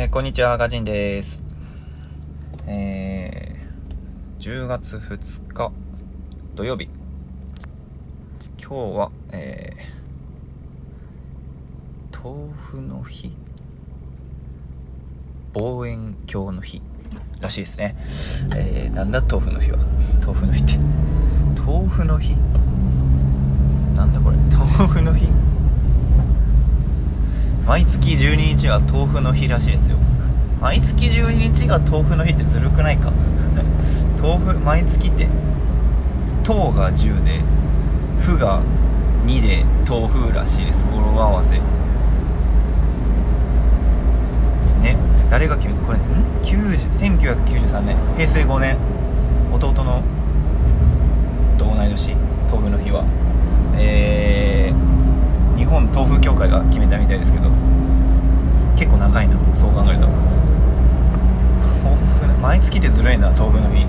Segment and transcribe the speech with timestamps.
[0.00, 1.42] えーこんにちは、ガジンです。
[2.66, 5.72] えー、10月2日
[6.54, 6.88] 土曜日。
[8.58, 13.30] 今日は、えー、豆腐の日
[15.52, 16.80] 望遠鏡の日
[17.38, 17.94] らしいですね。
[18.56, 19.76] えー、なんだ豆腐の日は？
[20.24, 20.78] 豆腐の日って。
[21.60, 22.36] 豆腐の日？
[23.94, 24.38] なんだこれ？
[24.50, 25.26] 豆腐の日？
[27.70, 29.96] 毎月12日は豆腐の日らしいですよ。
[30.60, 33.12] 毎月12日が豆腐の日ってずるくないか？
[34.20, 35.28] 豆腐毎月って
[36.44, 37.40] 豆が10で
[38.18, 38.60] 腐が
[39.24, 40.84] 2で豆腐らしいです。
[40.92, 41.54] 語呂合わせ。
[44.82, 44.96] ね
[45.30, 46.00] 誰が決めたこれん
[46.42, 47.96] ？1993年。
[48.16, 48.76] 平成5年。
[49.52, 50.02] 弟の
[51.56, 52.16] と同い年。
[52.50, 53.04] 豆腐の日は
[53.76, 57.48] えー、日本豆腐協会が決めたみたいですけど
[58.76, 60.06] 結構長いなそう考えると
[61.84, 63.86] 豆腐の毎月ってずるいな豆腐の日。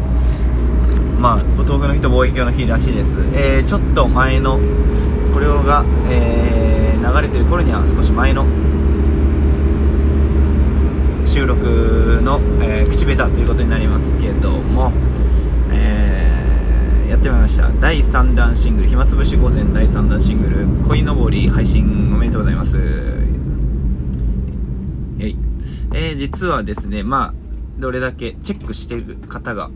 [1.19, 3.17] まあ豆腐の日と望遠鏡の日らしいです。
[3.33, 4.59] えー、ちょっと前の
[5.33, 8.45] これが、えー、流れてる頃には少し前の
[11.25, 14.94] 収録の、えー口下手ということになりますけども、
[15.73, 17.69] えーやってまいりました。
[17.81, 22.78] 第3弾シングル暇つぶし午前第3弾シングル「恋のぼり」配信おめでとうございます。
[25.19, 25.38] えい。
[25.94, 27.41] えー実はですねまあ
[27.81, 29.69] どれだけチェックしてる方が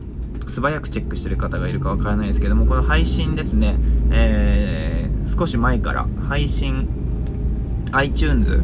[0.47, 3.77] 素早くチェックしてる方がいるかわからないですけどもこの配信ですね、
[4.11, 6.87] えー少し前から配信
[7.91, 8.61] iTunes、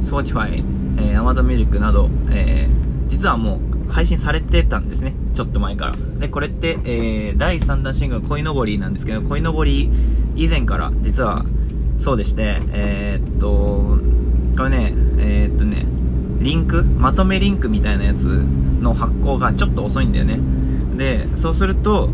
[0.00, 0.54] Spotify、
[0.96, 5.14] えー Amazon Music など、えー実はもう配信されてたんですね。
[5.34, 5.96] ちょっと前から。
[6.20, 9.90] で、これって、えー第3弾シングル、恋のぼりなんですけど、恋のぼり
[10.36, 11.44] 以前から実は
[11.98, 13.98] そうでして、えーっと、
[14.56, 15.86] これね、えーっとね、
[16.40, 20.38] リンク、まとめリンクみたいなやつの発行がちょっと遅いんだよね。
[20.96, 22.08] で、そうすると、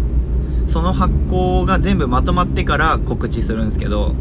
[0.69, 4.15] その発行が全部まとまってから告知するんですけど、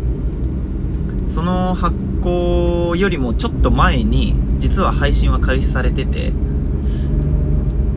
[1.29, 6.31] その発行よりもちょっと前に、実は配信は開始されてて、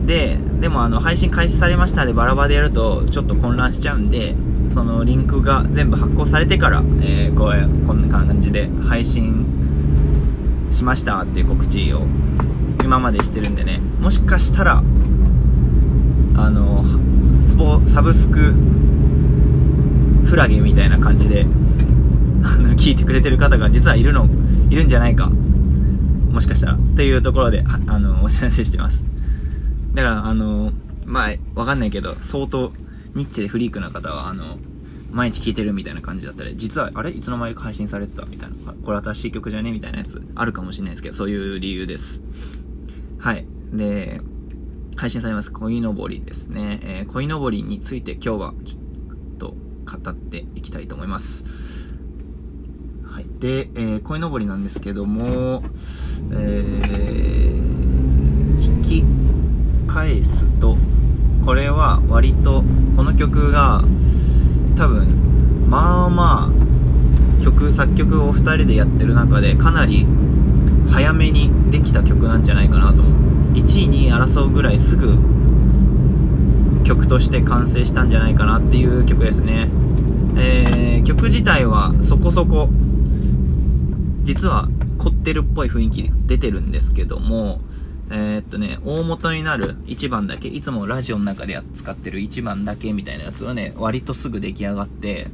[0.05, 4.35] で、でもあの、配信開始されましたでバラバラでやると、ちょっと混乱しちゃうんで、
[4.71, 9.58] そのリンクが全部発行されてから、えー、こう、こんな感じで配信
[10.71, 12.05] しましたっていう告知を
[12.83, 14.83] 今までしてるんでね、もしかしたら、
[16.35, 16.85] あの、
[17.41, 18.53] スポ、サブスク、
[20.25, 21.45] フラゲみたいな感じで、
[22.43, 24.27] あの、聞いてくれてる方が実はいるの、
[24.69, 25.29] いるんじゃないか。
[25.29, 26.77] もしかしたら。
[26.95, 29.03] というところで、ああの、お知らせしてます。
[29.93, 30.71] だから、あの、
[31.05, 32.71] まあ、わかんないけど、相当、
[33.15, 34.57] ニッチでフリークな方は、あの、
[35.11, 37.09] 毎日聴いてるみたいな感じだったり、実は、あれ？
[37.09, 38.25] いつの間にか配信されてた？
[38.25, 38.55] みたいな。
[38.73, 39.71] これ新しい曲じゃね？
[39.71, 42.21] みたいなやつ、あるかもしれないですけど、そういう理由です。
[43.17, 43.45] はい。
[43.73, 44.21] で、
[44.95, 46.79] 配信されます、恋のぼりですね。
[46.83, 48.81] えー、恋のぼりについて今日は、ちょっ
[49.37, 49.55] と
[49.85, 51.45] 語っていきたいと思います。
[53.05, 53.25] はい。
[53.39, 55.63] で、えー、恋のぼりなんですけども、
[56.31, 57.59] えー、
[58.57, 59.03] 聞き
[59.87, 60.77] 返すと、
[61.43, 62.63] これは割と、
[62.95, 63.83] この曲が、
[64.79, 70.07] 多分、まあまあ、曲、作曲を2人でやってる中で、かなり
[70.89, 73.11] 早めにできた曲なんじゃないかなと思
[73.51, 73.55] う。
[73.55, 75.17] 1位に争うぐらいすぐ
[76.85, 79.67] 曲として完成したんじゃないかなっていう曲ですね。
[80.37, 82.69] えー、曲自体はそこそこ、
[84.23, 87.59] 実は凝ってるっぽい雰囲気出てるんですけども、
[88.11, 95.27] えーっとね、大元になる1番だけ、いつもラジオの中で使ってる1番だけみたいなやつはね、割とすぐ出来上がって、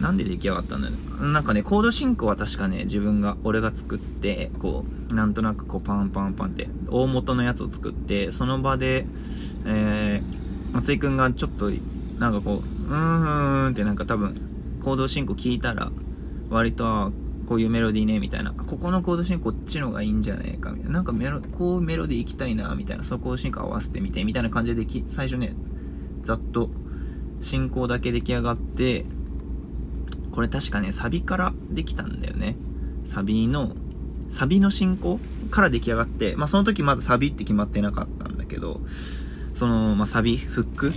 [0.00, 1.30] なんで出来上がったんだろう。
[1.30, 9.06] なんかね、コード進行は確かね、自分が、俺が作って、こう、なんとなくこう、パンパンパンって、大元のやつを作って、その場で、
[9.64, 11.70] えー、松井くんがちょっと、
[12.18, 14.40] なんかこう、うーんってなんか多分、
[14.82, 15.92] コード進行聞いたら、
[16.50, 17.12] 割と、
[17.52, 18.54] こういうメロディーね、みたいな。
[18.54, 20.92] ここのコード進行こっちのがいいんじゃねえか、みたいな。
[20.92, 23.02] なんかメロ、こうメロディー行きたいな、みたいな。
[23.02, 25.54] そのコード進行合わせてみて、みたいな感じでき、最初ね、
[26.22, 26.70] ざっと、
[27.42, 29.04] 進行だけ出来上がって、
[30.30, 32.56] これ確かね、サビからできたんだよね。
[33.04, 33.76] サビの、
[34.30, 38.80] サビの進行から出来上がって、まあその時まだサビって決まってなかったんだけど、
[39.52, 40.92] その、まあサビ、フック、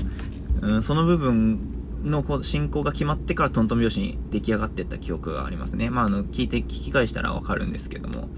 [0.62, 1.75] うん、その部分
[2.06, 5.90] のこう進行が決まってからトントン拍子に出来上がっていった記憶がありますね。
[5.90, 8.30] まああの、聞いて聞き返したらわかるんですけども。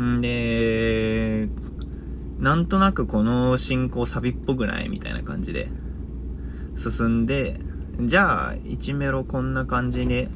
[0.00, 1.48] んで、
[2.38, 5.68] なんとなくこの進行サビっぽくないみたいな感じで
[6.76, 7.60] 進んで、
[8.00, 10.28] じゃあ、1メロこんな感じで、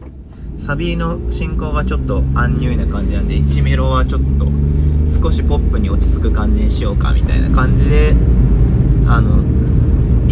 [0.58, 4.46] サビの進行がちょっとアンニュイな感じなんで、1メロはちょっと
[5.08, 8.14] 少しポップに落ち着く感じにしようかみたいな感じで
[9.06, 9.42] あの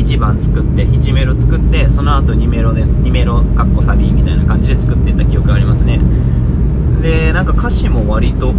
[0.02, 6.00] 1番作って1メロ作ってその後2メロで2メロかっこサビみたいな感じで作ってた記憶がありますね。
[7.02, 8.52] でなんか歌詞も割と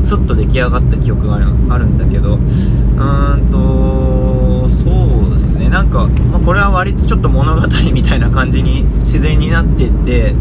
[0.00, 5.68] スッと出来上がった記憶があるんだけどうーんとそうですね。
[5.68, 10.34] なんか、まあ、これは割とちょっと物語みたいな感じに自然になってってう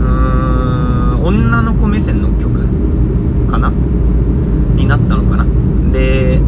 [0.00, 2.66] ーん女の子目線の曲
[3.50, 5.44] かなになったのかな
[5.92, 6.40] で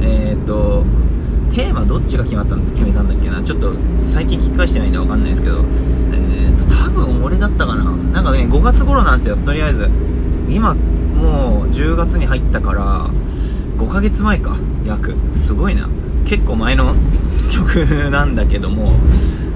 [0.00, 0.84] えっ、ー、と
[1.54, 9.88] テーマどっちが決まったの決めたんだっけなちょっと最近聞き返してないんで分かんないですけどえっ、ー、と多分俺だったかななんかね5月頃なんですよとりあえず
[10.54, 13.10] 今もう10月に入ったから
[13.76, 14.56] 5ヶ月前か
[14.86, 15.14] 約。
[15.36, 15.88] すごいな。
[16.26, 16.94] 結構前の
[17.52, 18.94] 曲なんだけども、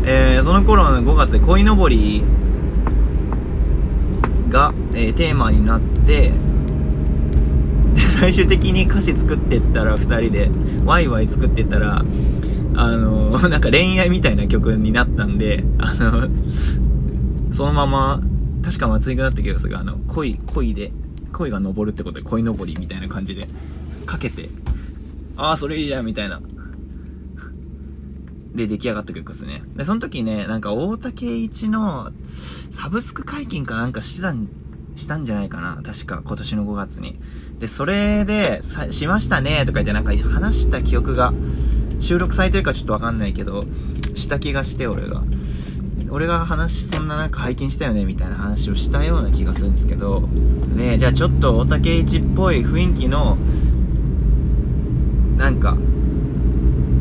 [0.05, 2.23] えー、その頃の5月で恋のぼり
[4.49, 6.33] が、えー、テーマになって
[7.94, 10.51] で最終的に歌詞作ってったら2人で
[10.85, 12.05] ワイワイ作ってたら
[12.75, 18.21] あのー、なんか恋愛みたいな曲になったんであのそのまま
[18.69, 19.79] 確か松井君だった気がする。
[19.79, 20.93] あの恋恋で
[21.32, 23.49] 恋が昇るってことで恋のぼりみたいな感じで
[24.05, 24.50] かけて
[25.38, 26.43] ああそれいいじゃんみたいな。
[28.55, 29.62] で出来上がった曲ですね。
[29.75, 32.12] でその時ねなんか大竹一の
[32.70, 34.49] サブスク解禁かなんかしてたん
[34.97, 35.81] したんじゃないかな。
[35.82, 37.19] 確か今年の5月に。
[37.59, 38.61] でそれで
[38.91, 41.32] しましたねとか言ってなんか話した記憶が
[41.99, 43.65] 収録されてるかちょっとわかんないけど
[44.15, 45.23] した気がして俺が。
[46.10, 53.37] 俺が話そんななんか拝見したよねみたいな話をしたような気がするんですけどねじゃあちょっと大竹一っぽい雰囲気の
[55.37, 55.76] なんか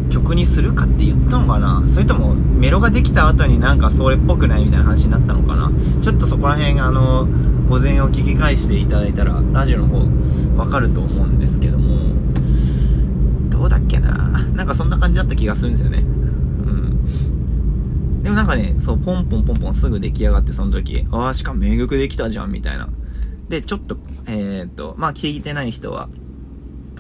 [0.09, 1.83] 曲にするかって言ったのかな？
[1.87, 5.71] それともメロができた後になんかそれっぽくないみたいな話になったのかな？
[6.01, 7.27] ちょっとそこら辺あの
[7.67, 12.15] 午前を聞き返していただいたらラジオの方わかると思うんですけども。
[13.49, 14.11] どうだっけな？
[14.53, 16.03] なんかそんな感じだった気がするんですよね。
[18.27, 22.89] でもなんかねそうポンポンポンポンすぐ出来上がってその時ああしかも名曲できたじゃんみたいな。
[23.47, 23.97] でちょっと
[24.27, 26.09] えー、っとまあ聞いてない人は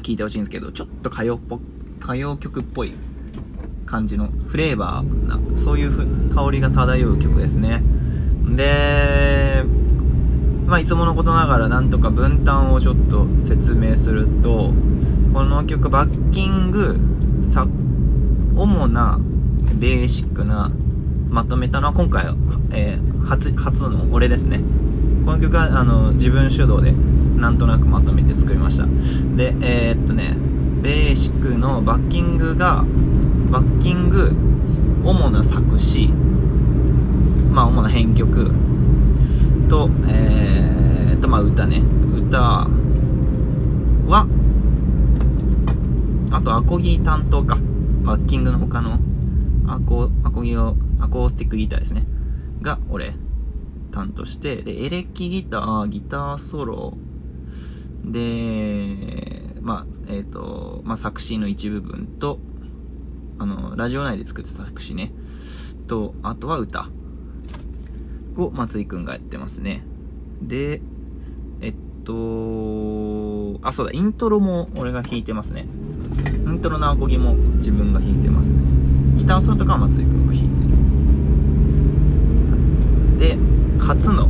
[0.03, 1.59] 聞いてほしいんですけどちょっと歌謡っぽ
[2.01, 2.93] 歌謡曲っぽい
[3.85, 7.83] 感じのフレーバーなそういう香りが漂う曲ですね。
[8.55, 9.65] で
[10.65, 14.71] まあ、いつものことながらなんとか分担をちょっと説明すると
[15.33, 16.97] この曲バッキング
[17.41, 17.67] さ
[18.55, 19.19] 主な
[19.75, 20.71] ベーシックな
[21.29, 22.25] まとめたのは今回、
[22.71, 24.61] えー、初初の俺ですね
[25.25, 26.91] この曲はあの自分主導で
[27.39, 28.85] なんとなくまとめて作りました
[29.35, 30.35] でえー、っとね
[30.81, 32.85] ベーシックのバッキングが
[33.51, 34.31] バッキング
[35.03, 36.07] 主な作詞
[37.51, 38.51] まあ主な編曲
[39.67, 41.81] と、えー、と、まあ、歌ね。
[42.15, 42.39] 歌
[44.07, 44.27] は、
[46.31, 47.57] あと、アコギ担当か。
[48.03, 48.99] バッキングの他の
[49.67, 52.05] アコ、アコギを、アコースティックギターですね。
[52.61, 53.13] が、俺、
[53.91, 56.97] 担当して、で、エレキギター、ギターソロ、
[58.03, 62.39] で、まあ、えっ、ー、と、まあ、作詞の一部分と、
[63.39, 65.11] あの、ラジオ内で作ってた作詞ね。
[65.87, 66.89] と、あとは歌。
[68.37, 69.83] を松井くんがやってますね。
[70.41, 70.81] で、
[71.61, 75.65] えっと、あ、そうだ、イントロも俺が弾いてますね。
[76.45, 78.59] イントロのアコギも自分が弾いてますね。
[79.39, 80.47] ギターソロとかは松井くんが弾い
[83.19, 83.37] てる。
[83.37, 83.37] で、
[83.79, 84.29] 初の、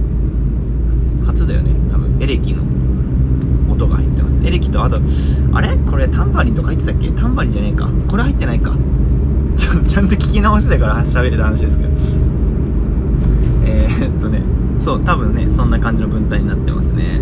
[1.26, 2.64] 初だよね、多分、エレキの
[3.72, 4.42] 音が入ってます。
[4.44, 5.00] エレキと、あと、
[5.54, 5.78] あれ？
[5.78, 7.10] これタンバリンとか入ってたっけ？
[7.12, 7.90] タンバリンじゃねえか。
[8.10, 8.76] これ入ってないか。
[9.56, 11.90] ちょ、ちゃんと聞き直してから喋れた話ですけど。
[13.66, 14.42] えー、っとね
[14.80, 17.18] そう多分ねそんな感じの文体になってますね、はいは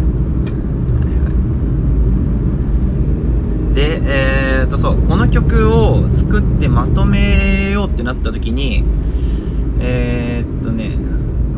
[3.72, 4.45] い、でえー、
[4.76, 8.84] とそうこの曲を作ってまとめようってなった時に
[9.80, 10.98] えー、っとね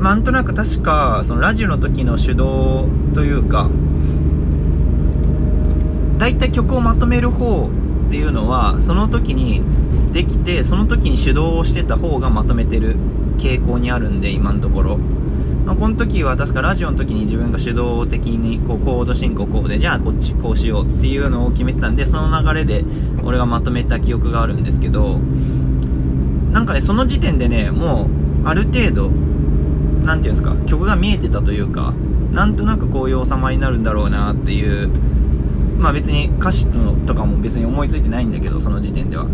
[0.02, 3.70] なんとなく確かそのラジオの時の主導というか
[6.20, 9.64] 大体曲をまとめる方っていうのはその時に
[10.14, 12.96] できてその時に主導をしてた方がまとめてる
[13.38, 15.00] 傾向にあるんで今のところ、
[15.68, 22.86] まあ、この時は確かラジオの時に自分が主導的にこうコード進行こうでじゃあこっちこうしようっていうのを決めてたんでその流れで
[23.22, 25.18] 俺がまとめた記憶があるんですけど
[26.54, 28.08] なんかねその時点でねも
[28.46, 31.94] うある程度何て言うんですか曲が見えてたというか
[32.32, 34.88] なんとなくこういう収まりになるんだろうなっていう
[35.78, 36.68] まあ別に歌詞
[37.06, 39.26] とかも別に思いついてないんだけどその時点では。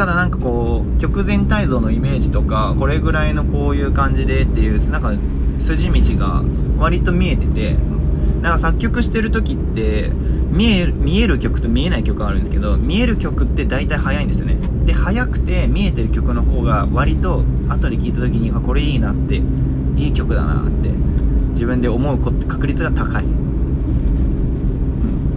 [0.00, 5.12] ただなんかこう曲全体像のイメージとかこれぐらいのこういう感じでっていうなんか
[5.58, 6.42] 筋道が
[6.78, 7.76] 割と見えてて
[8.40, 10.08] なんか作曲してる時って
[10.50, 14.56] 見える見える曲と見えない曲があるんですけど見える曲って大体速いんですよね。
[14.86, 19.42] で速くて見えてる曲の方が割と後で聴いた時にあこれいいなって
[19.98, 20.88] いい曲だなって
[21.50, 23.24] 自分で思う確率が高い。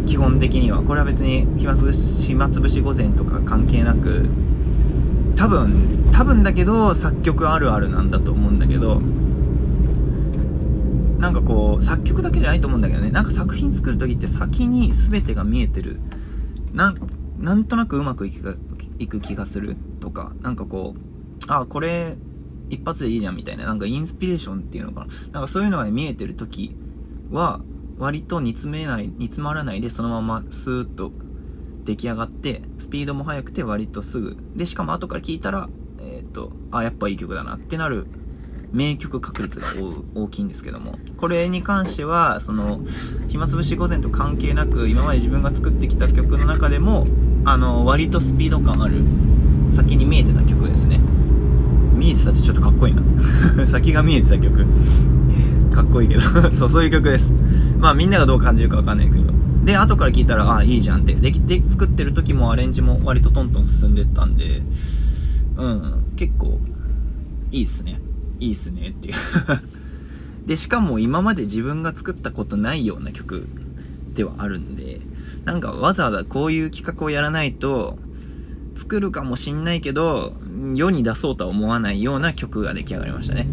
[0.05, 0.83] 基本的には。
[0.83, 4.25] これは別に暇つぶし暇つぶし午前とか関係なく
[5.35, 9.01] 多分多分だけど作曲あるあるなんだと思うんだけど
[11.19, 13.09] なんかこう作曲だけじゃないと思うんだけどね。
[13.09, 16.01] なんか作品作る時って先に全てが見えてる。
[16.73, 18.59] なんとなくうまくいく
[18.99, 19.77] いく気がする。
[20.01, 20.99] とかなんかこう
[21.47, 22.17] あこれ
[22.69, 23.65] 一発でいいじゃんみたいな。
[23.65, 25.07] なんかインスピレーションっていうのかな。
[25.31, 26.75] なんかそういうのが見えてる時
[27.31, 27.61] は
[27.97, 31.13] 割と煮詰めない煮詰まらないでそのままスーッと
[31.83, 34.37] 出来上がってスピードも速くて割とすぐ。
[34.55, 38.07] でしかも後から聴いたらえっ、とあやっぱいい曲だなってなる
[38.71, 39.67] 名曲確率が
[40.15, 40.97] 大きいんですけども。
[41.17, 42.81] これに関してはその
[43.29, 47.05] 暇つぶし午前と関係なく今まで自分が作ってきた曲の中でも
[47.45, 49.03] あの割とスピード感ある
[49.73, 50.99] 先に見えてた曲ですね。
[51.93, 53.03] 見えてたってちょっとかっこいいな。
[53.67, 54.65] 先が見えてた曲。
[55.71, 56.21] かっこいいけど。
[56.51, 57.33] そうそういう曲です。
[57.79, 59.33] まあみんながどう感じるかわかんないけど。
[59.63, 61.15] で後から聞いたらああいいじゃんって。
[61.15, 64.61] できて作ってる時もアレンジも割とトントン進んでったんで
[65.57, 66.13] うん。
[66.15, 66.59] 結構
[67.51, 67.99] いいっすね。
[68.39, 68.89] いいっすね。
[68.89, 69.15] っていう。
[70.47, 73.47] で、しかも今まで自分が作ったことないような曲
[74.15, 74.99] ではあるんで、
[75.45, 77.97] なんかわざわざこういう企画をやらないと、
[78.75, 80.33] 作るかもしんないけど、
[80.73, 83.47] 世に出そうとは思わないような曲が出来上がりましたね。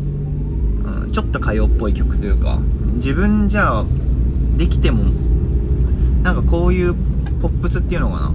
[1.05, 2.59] うん、ちょっと歌謡っぽい曲というか、
[2.95, 3.85] 自分じゃ
[4.57, 5.13] できても、
[6.23, 6.95] なんかこういう
[7.41, 8.33] ポップスっていうのかな？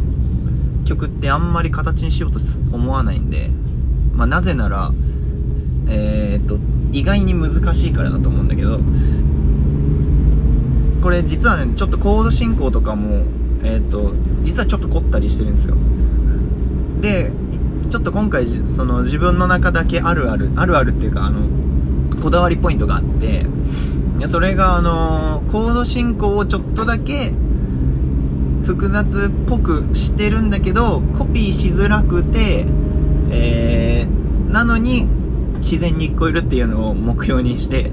[0.86, 2.40] 曲ってあんまり形にしようと
[2.72, 3.50] 思わないんで、
[4.14, 4.92] まあ、なぜなら、
[5.90, 6.60] えー、っと
[6.92, 8.80] 意外に難しいからだと思うんだけど
[11.02, 13.26] これ実はねちょっとコード進行とかも
[13.64, 14.14] えー、っと
[14.44, 15.76] 実はちょっと凝ったりしてるんですよ。
[17.02, 17.32] で
[17.90, 21.48] ちょっと今回その自分の中だけあるあるあるあるっていうかあの
[22.22, 23.46] こだわりポイントがあって
[24.28, 27.32] それがあのコード進行をちょっとだけ
[28.66, 32.66] 複雑っぽくしてるんだけどコピーしづらくて
[33.30, 35.08] えー、なのに
[35.56, 37.92] 自然に聞こえるっていうのを目標にして、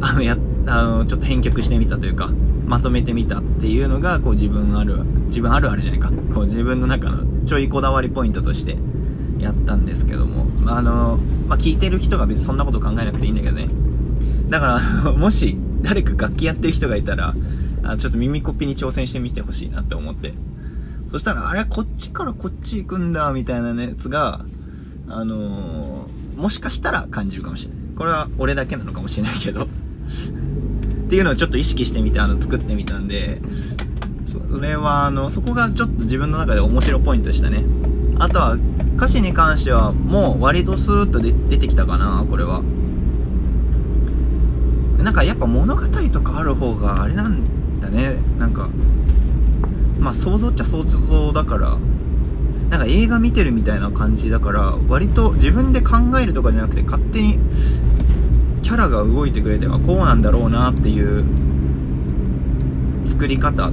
[0.00, 2.30] あの、や、あの、ちょっと編曲してみたというか、
[2.66, 6.10] まとめてみたっていうのが、こう自分ある、自分あるあるじゃないか。
[6.34, 8.76] こう自分の中のちょいこだわりポイントとして
[9.38, 13.68] やったんですけども、あの、まあ、聞いてる人が別にそんなこと考えなくていいんだけどね。
[14.50, 17.34] だから、もし誰か楽器やってる人がいたら、
[17.84, 20.34] あちょっと耳コピに挑戦してみてほしいなって思って。
[21.10, 24.44] そしたら、あれ、こっちからこっち行くんだ、みたいなやつが、
[25.08, 27.78] あのーもしかしたら感じるかもしれない。
[27.96, 29.68] これは俺だけなのかもしれないけどっ
[31.10, 33.40] ていうのをちょっと意識してみて、あの、作ってみたんで、
[34.24, 37.64] それは、あの、そこがちょっと自分の中で面白ポイントでしたね。
[38.18, 38.56] あとは、
[38.96, 42.62] 歌詞に関しては、もう割とスーッと出てきたかな、これは。
[45.02, 47.42] なんかやっぱ物語とかある方があれなん
[47.80, 48.16] だね。
[48.38, 48.68] なんか、
[49.98, 51.78] まあ想像っちゃ想像だから、
[52.70, 57.38] なんか映画見てるみたいな感じだから割と自分で考えるとかじゃなくて勝手に
[58.60, 61.24] キャラが動いてくれてあこうなんだろうなっていう
[63.06, 63.70] 作り方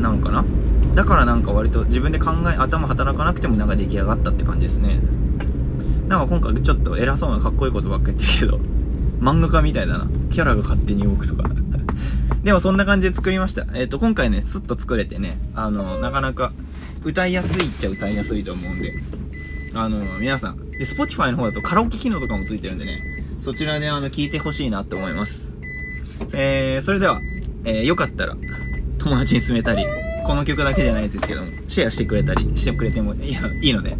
[0.00, 0.46] なのかな。
[0.94, 5.00] だからなんか割と自分で考え頭働かなくてもなんか出来上がったって感じですね。
[6.08, 8.58] なんか今回ちょっと偉そうなかっこいいことばっか言ってるけど
[9.20, 10.08] 漫画家みたいだな。
[10.30, 11.50] キャラが勝手に動くとか。
[12.44, 13.62] でもそんな感じで作りました。
[13.74, 16.52] えっ、ー、と今回ねスッと作れてねあのなかなか
[17.04, 18.92] 歌いやすいっちゃ歌いやすいと思うんで、
[19.74, 23.00] あの、皆さん、で、Spotify の方だとカラオケ機能とかもついてるんでね、
[23.40, 25.52] そちらであの、聞いてほしいなって思います。
[26.32, 27.20] えー、それでは、
[27.64, 28.36] えー、よかったら、
[28.98, 29.84] 友達に勧めたり、
[30.26, 33.96] この曲だけじゃないですけども、シェアしてくれたりしてくれてもいいいいので。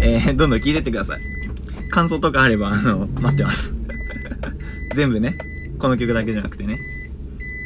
[0.00, 1.20] えー、どんどん聴いてってください。
[1.90, 3.72] 感想とかあれば、あの、待ってます。
[4.94, 5.36] 全部ね、
[5.78, 6.78] この曲だけじゃなくてね、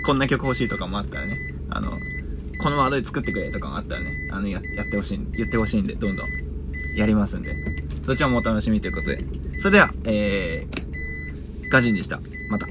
[0.04, 1.36] こんな曲欲しいとかもあったらね、
[1.70, 1.90] あの、
[2.62, 6.28] このワードで作ってくれとかもあったらね、あの、ややってほしい、言ってほしいんで、どんどん
[6.96, 7.52] やりますんで、
[8.04, 9.24] そちらもお楽しみということで。
[9.60, 12.20] それでは、えー、ガジンでした。
[12.50, 12.66] また。